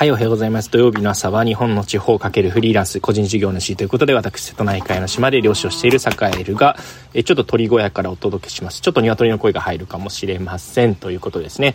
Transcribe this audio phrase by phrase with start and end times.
[0.00, 0.70] はい、おはようございます。
[0.70, 6.78] 土曜日の朝は日本の地方かけるフリーランス個人事業主ということで、私、瀬戸内海の島で漁師をしている坂エルが、
[7.12, 8.80] えちょっと鳥小屋からお届けします。
[8.80, 11.74] ちょっと鶏の声が入るかもしれませんということですね。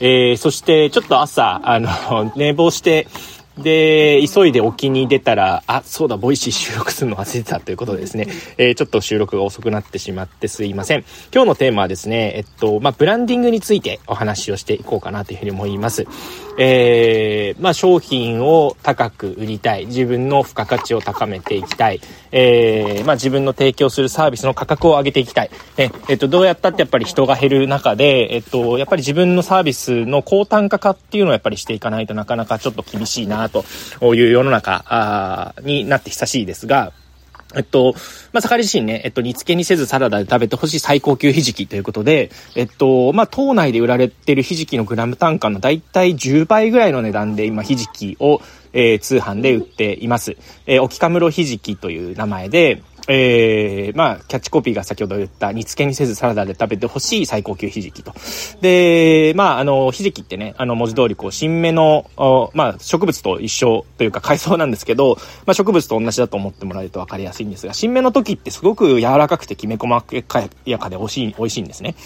[0.00, 3.06] えー、そしてちょっと朝、あの、 寝坊して、
[3.56, 8.26] で、急いで沖に出たら、あ、そうだ、ボイシー収録するの忘れてたということでですね、
[8.58, 11.04] えー、ちょっと収録が遅くなってしまってすいません。
[11.32, 16.06] 今日のテーマはですね、えっと、まあ、ブランディングについてお話をしていこうかなというふうに思います。
[16.62, 19.86] えー、まあ、商品を高く売りたい。
[19.86, 22.02] 自分の付加価値を高めていきたい。
[22.32, 25.50] えー、まあ、自分の提供するサービスの価格を上げていきたい。
[25.78, 33.64] え、えっと、どうやったってやっぱり人が減る中で、えっと、やっぱり自分のサービスの高単価化っていうのをやっぱりしていかないとなかなかちょっと厳しいなと
[34.14, 36.92] いう世の中になって久しいですが、
[37.54, 37.94] えっと、
[38.32, 48.40] まあ、坂自身ね、えっと、煮付けにせずサラダで食べてほしい最高級ひじきということで、えっと、まあ、島内で売られてるひじきのグラム単価のだいたい10倍ぐらいの値段で今ひじきを、
[48.72, 50.36] えー、通販で売っています。
[50.66, 58.14] えー、沖かむろひじきという名前で、えー、まあ、キャッチコピーが先ほど言った、煮付けにせずサラダで食べてほしい最高級ひじきと。
[58.60, 62.08] で、まあ、あの、ひじきってね、あの、文字通り、こう、新芽の、
[62.54, 70.04] まあ、植物と一緒というか海藻なんですけど、まあ、植物と同じだと思ってもらえると分かりやすいんですが、新芽の時ってすごく柔らかくてきめ細
[70.64, 71.96] やかで美味しい、美味しいんですね。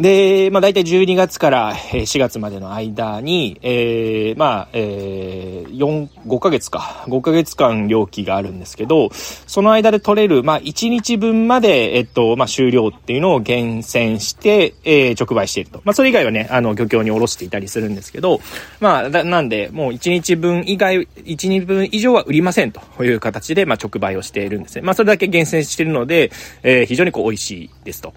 [0.00, 15.82] で、まあ大体12月から4月までの間に、えー、まあ、えー、4、5ヶ月か、5ヶ月間料金があるんですけど、その間で取れる、まあ1日分まで、えっと、まあ終了っていうのを厳選して、えー、直売していると。
[15.84, 18.40] まあそれ以外はね、あの、漁協に卸していたりするんですけど、
[18.80, 24.82] まあ、なんで、もう1日分以外、1日分以上は売りませんという形で、まあ直売をしているんですね。
[24.82, 28.14] まあそれだけ厳選しているので、えー、非常にこう美味しいですと。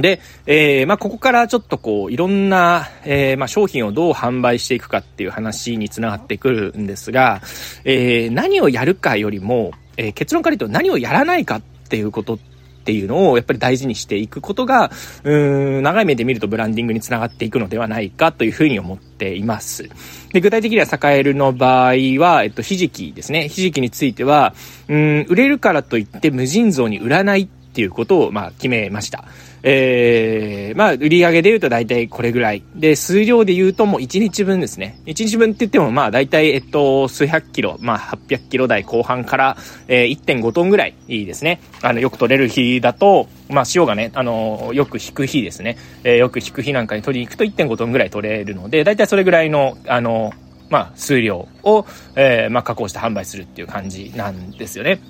[0.00, 7.42] で、えー、まあ、ここからちょっとこう、いろんな、えー、まあ、商品をどう販売していくかっていう話につながってくるんですが、
[7.84, 12.38] えー、何をやるかよりも、えー、結論から言うと何をやらないかっていうことっ
[12.84, 14.90] ていうのをやっぱり大事にしていくことが、
[15.22, 19.88] うーん、長い目で見るとブランディングにつながっていくのではないかというふうに思っています。
[20.34, 23.48] で、具体的には栄えるの場合は、えっと、ひじきですね。
[23.48, 24.54] ひじきについては、
[24.88, 29.24] うん、売れるからといって無尽蔵に売らないっていうことを、まあ、決めました。
[29.64, 32.62] えー、まあ、売り上げで言うと大体これぐらい。
[32.76, 35.00] で、数量で言うともう1日分ですね。
[35.06, 39.56] 1日分って言ってもまあ大体、えっと、数百キロ、まあ800キロ台後半から、
[39.88, 41.60] えー、1.5トンぐらいいいですね。
[41.82, 45.76] あの、よく取れる日だと、まあ塩がね、あの、よく引く日ですね。
[46.04, 50.32] えー、よく引く日なんかに取りに行くと1.5トンぐらい取れるので、大体それぐらいの、あの、
[50.70, 51.86] まあ、数量を、
[52.16, 55.00] えー、まあ、加工して販売するっていう感じなんですよね。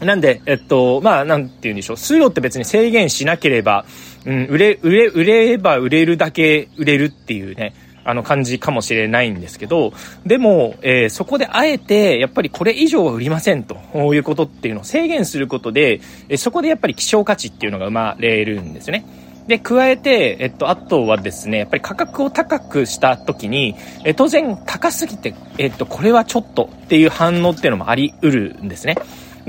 [0.00, 1.96] なんで、えっと、まあ、なんて言うんでしょう。
[1.96, 3.84] 数量って別に制限しなければ、
[4.24, 7.74] うん、売れ、売れ、売れれば売れるだけ売れるっていうね、
[8.04, 9.92] あの感じかもしれないんですけど、
[10.24, 13.76] でも、えー、そこであえて、やっぱりこれ以上は売りませんと
[14.14, 19.04] いうことっていうのを制限することで、えそこでやっぱり希少価値っていうのが生まれるんですよね。
[19.46, 23.74] で、加えて、えっと、あとはですね、やっぱり価格を高くした時に、
[24.04, 28.96] え当然高すぎて、えっと、これはちょっとっていう反応っていうのもあり得るんですね。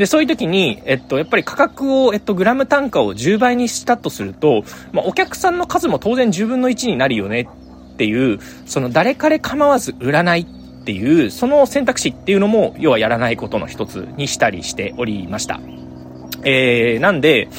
[0.02, 4.64] で、そういう時に、えっと、やっぱり価格を、えっと、グラム単価を10倍にしたとすると、
[4.94, 15.60] まあ、お客さんの数も当然10分の1になるよねっていう、その誰彼構わず売らないっていう、その選択肢っていうのも、要はやらないことの一つにしたりしておりました。
[16.44, 17.50] えー、なんで、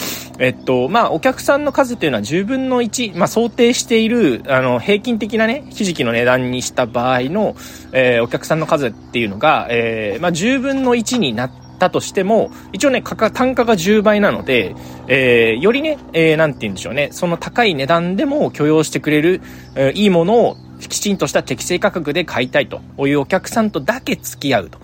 [0.41, 7.55] えっと、まあ、お客さんの数っていうのは10分の1、まあ、想定している、あの、平均的なね、ひじきの値段にした場合の、
[7.93, 14.77] えー、お客さんの数っていうのが、えー、まあ、10分の1になってったとしても、一応ね、価格、単価が10倍なので、
[15.09, 19.41] えー、よりね、えー、なんて言うんでしょうね、その高い値段でも許容してくれる、
[19.75, 24.79] えー、いいものをきちんとした適正価格で買いたいというお客さんとだけ付き合うと。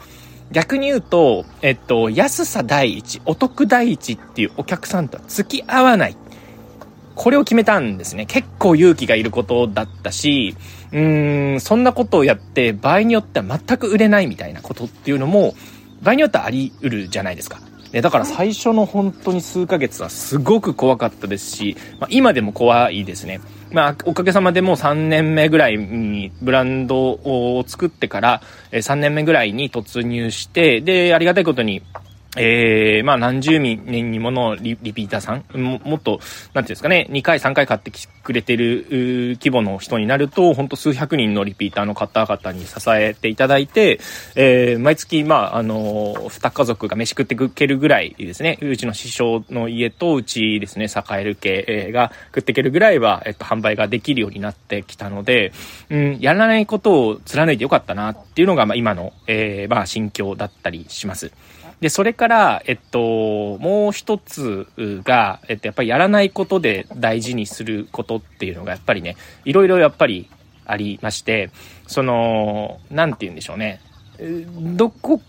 [0.50, 6.16] 逆に言うと、えっと、安さ第一、お得第一っていうお客さんとは付き合わない。
[7.14, 8.26] これを決めたんですね。
[8.26, 10.56] 結構勇気がいることだったし、
[10.92, 15.54] うーん、そんなことをやって、場合によっては全く売れないみたいなことっていうのも、
[16.02, 17.58] 場合によってはあり得るじゃないですか。
[17.92, 23.40] ね、だから最初の本当に数ヶ月はすごく怖かったですし、まあ、今でも怖いですね。
[23.70, 28.42] まあ、おかげさまでもう3年目ぐらいにブランドを作ってから、
[28.72, 31.82] 3年目ぐらいに突入して、で、ありがたいことに、
[32.36, 38.84] えー、まあ何十人ものリピーターさんも、もっと、なんていうんですかね、2回3回買ってきてくれてる
[39.40, 44.00] 規模の人になると、本当数百人のリピーターの方々に支えていただいて、
[44.34, 55.52] えー、毎月、まあ、あの、二家族が飯食っていけるぐらいですね、うちの師匠の家とうちですね、栄える家が食っていけるぐらいは、えっと、販売ができるようになってきたので、
[55.88, 61.32] うん、やらないことを貫いてよかったなっていうのが、まあ、今の、えー、まあ、心境だったりします。
[61.80, 64.66] で、それから、えっと、もう一つ
[65.04, 70.28] が、えっと、やっぱりやらないことで大事にすることっていうのが、やっぱりね、いろいろやっぱり
[70.66, 71.50] ありまして、
[71.86, 73.80] その、なんて言うんでしょうね。
[74.76, 75.20] どこ、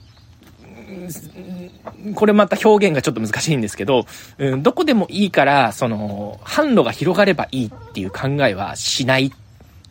[2.16, 4.06] これまた表現がちょっと難しいんですけど、
[4.40, 9.32] うん、どこでもいいから、その、販路が広がればいいっていう考えはしない。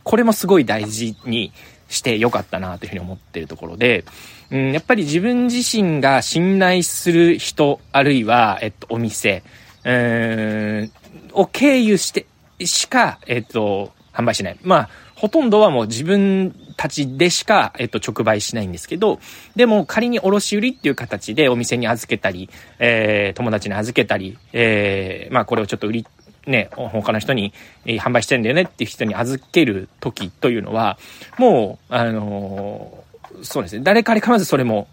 [0.02, 1.52] これもすごい大事に
[1.88, 4.04] してよかったなというふうに思ってるところで、
[4.50, 9.42] うん、やっぱり自分自身が信頼する人、あるいは、えっと、お店、
[9.84, 10.92] うん、
[11.32, 12.26] を経由して、
[12.64, 14.58] しか、えっと、販売しない。
[14.62, 19.18] まあ、ほとんどはもう自分たちでしか、えっと、直売しないんですけど、
[19.56, 22.48] でも仮に卸売っていう形でお店に預けたり、
[22.78, 26.06] えー、友達に預けたり、えー、まあこれをちょっと売り、
[26.46, 27.52] ね、他の人に
[27.84, 30.98] 販売してんだよねっていう人に預ける時というのは、
[31.36, 33.04] もう、あの、
[33.42, 34.88] そうですね、誰かにかまずそれも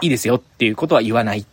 [0.00, 1.50] いいですよっていうことは言わないって。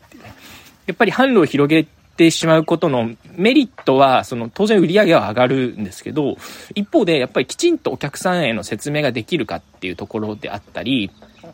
[0.88, 1.86] やっぱり販路を広げ
[2.16, 6.38] てしまうことのメリットは、その当然売り上げは上がるんですけど、
[6.76, 11.12] 一方でやっぱりきちんとお客さんへの説明ができるかっていうところであったり、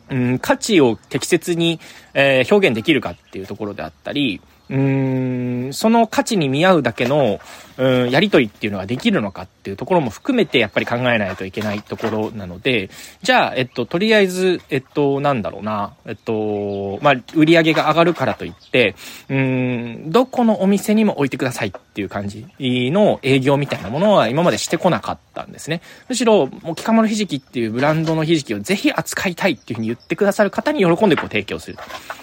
[0.08, 1.80] うん、価値を適切に、
[2.14, 4.40] えー、表現できるかっていうところであったり、
[4.70, 7.40] うん、その価値に見合うだけの、
[7.76, 12.90] うん、やりとりっていうのができるのかっていうところも含めてやっぱり考えないといけないところなので、
[13.22, 18.94] じゃあ、えっと、とりあえず、えっと、なんだろうな、えっと、まあ、売り上げが上がるからといって、
[19.28, 25.80] うん、どこのお店にも置いてくださいっていう感じの営業みたいなものは今までしてこなかったんですね。
[26.08, 31.78] むしろ、もう、キカマのひじきっていうブランドのひじきをぜひ扱いたいっていうふうに言ってくださる方に喜んでこう提供する。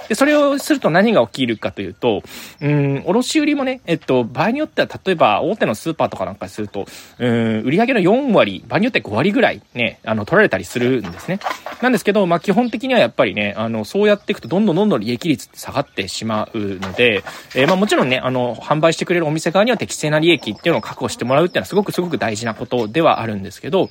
[0.08, 2.22] で、それをすると何が起きるかというと、
[2.60, 6.86] うん、卸売もね、えっと、場合によっては、例えば、大手のスーパーとかなんかすると、
[7.20, 11.40] うん、売上の4割、場合によって5割ぐらいね、あの、取られたりするんですね。
[11.82, 17.24] なんですけど、まあ、基本的にはやっぱりね、あの、そうやっていくと、どんどんどんどん利益率って下がってしまうので、
[17.56, 23.90] えー、まあ、もちろんね、あの、販売してくれるお店側には適正な利益っていうのを確保してもらうっていうのは、すごくすごく大事なことではあるんですけど、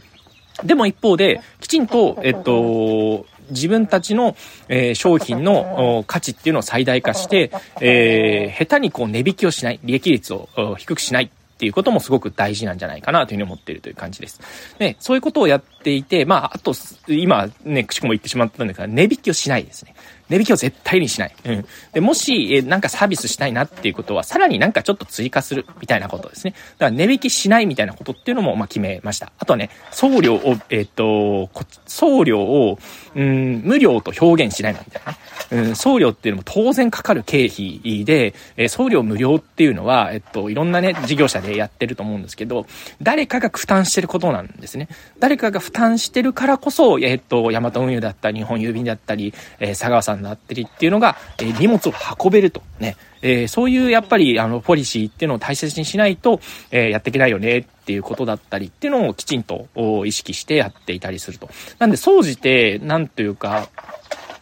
[0.65, 4.37] でも一方で、きちんと、えっと、自分たちの、
[4.69, 7.51] えー、商品の価値っていうのを最大化して、
[7.81, 10.49] えー、下手にこう値引きをしない、利益率を
[10.79, 11.31] 低くしない
[11.61, 14.41] っていうこともすごく大事なんじゃないかなというふうに思っているという感じです。
[14.79, 16.73] で、そういうことをやっていて、まあ、あと、
[17.07, 19.95] 今ね、くしくも言ってしまったんですが、値引きをしないですね。
[20.31, 21.35] 値引きを絶対にしない。
[21.45, 21.67] うん。
[21.93, 26.53] で、もし、えなんかサービスしたいなっていうことは、さらになんかちょっと追加するみたいなことですね。
[26.79, 29.33] だから値引きしないみたいなことっていうのも、まあ、決めました。
[29.39, 31.51] あとはね、送料を、えっ、ー、と、
[31.87, 32.79] 送料を、
[33.15, 35.17] うん、無料と表現しないみたいな。
[35.51, 42.67] うん、送料っていうのも当然かかる経費で、えー、送料無料っていうのは、えっと、いろんなね、事業者でやってると思うんですけど、
[43.03, 44.89] 誰かが負担してることなんですね。
[45.19, 52.63] 誰かが負担してるからこそ、えっと、ヤマト運輸だったり、日本郵便だったり、えー、佐川さんだったりっていうのが、えー、荷物を運べると。
[52.79, 52.97] ね。
[53.23, 56.41] えー、そういうやっぱり、あの、ポリシーっていうのを大切にしないと、
[56.71, 59.69] えー、やっていけないよねっていうことだったりっていうのをきちんと
[60.05, 61.51] 意識してやっていたりすると。
[61.79, 63.69] なんで、総じて、なんというか、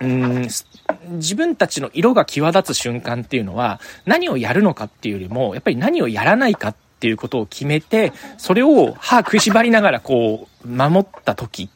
[0.01, 0.49] うん、
[1.11, 11.69] 自分たちの色が際立つ瞬間っていうのは、何をやるのかっていうよりも、やっぱり何をやらないかっていうことを決めて、それを歯食いしばりながらこう、守った時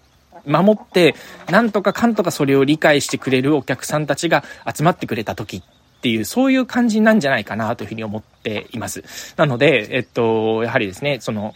[0.47, 1.15] 守って、
[1.51, 4.45] なんとかかんとかそれを理解してくれるお客さんたちが
[4.75, 5.63] 集まってくれた時っ
[6.01, 9.05] ていう、そういう感じなんじゃないかなというふうに思っています。
[9.37, 11.55] なので、えっと、やはりですね、その、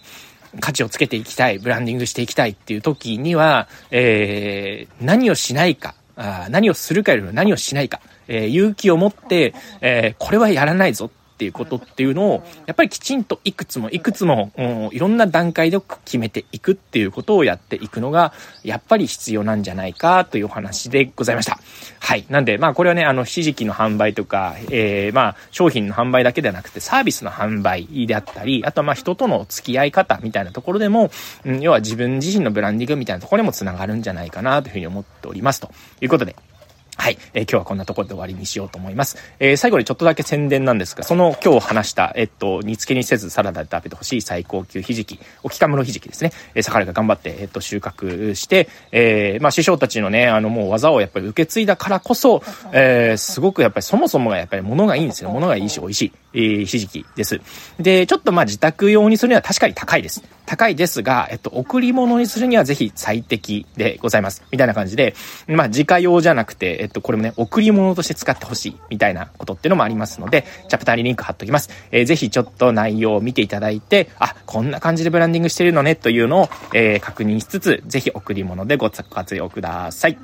[0.61, 14.51] 価値をつけていきたい、ブランディングしていきたいっていう時には、えー、何をしないか、あ何をするかよりも何をしないか、えー、勇気を持って、えー、これはやらないぞっていうことっていうのを、やっぱりきちんといくつもいくつも、
[14.91, 18.33] いろんな段階で決めていくっていうことをやっていくのが、
[18.65, 21.61] やっぱり必要なんじゃないかというお話でございました。
[22.01, 22.25] はい。
[22.31, 31.11] なんで、まあこれはね、あの、ひじきの販売とか、えー、まあ商品の販売だけではなくてサービスの販売であったり、あとはまあ人との付き合い方みたいなところでも、
[31.45, 35.61] うん、要は自分自身のブランディングみたいなところにもつながるんじゃないかなというふうに思っております。
[35.61, 36.35] ということで、
[36.97, 39.17] はい、えー、今日はこんなところで終わりにしようと思います。
[39.39, 46.33] えー、最後にちょっとだけ宣伝なんですが、その今日話した、えっと、煮付けにせずサラダで食べてほしい最高級ひじき、沖かむのひじきですね。
[46.55, 55.31] えー、坂が頑張って、えっと、収穫して、えー、まあ、師匠たちのね、あの、もう技をやっぱり受け継いだからこそ、えー、すごくやっぱりそもそもがやっぱり物がいいんですよ。
[55.31, 56.13] 物がいいし美味しい。
[56.37, 57.41] えー、ひじきです。
[57.81, 60.23] で、ちょっとまあ自宅用にするには確かに高いです。
[60.45, 64.45] 高いですが、えっと、贈り物にするにはぜひ最適でございます。
[64.53, 65.15] みたいな感じで、
[65.49, 71.71] まあ自家用じゃなくて、えっと、これもね、贈り物として使ってほしい、みたいなことっていうのもありますので、チャプターにリンク貼っときます。
[71.91, 80.19] えー、ぜひちょっと内容を見ていただいて、あ、こんな感じでブランディングしてるのね、というのを、えー、確認しつつ、ぜひ贈り物でご活用ください。